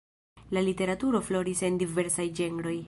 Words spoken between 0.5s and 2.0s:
La literaturo floris en